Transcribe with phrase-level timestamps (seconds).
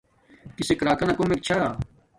[0.57, 1.57] کسک راکانا کومک چھا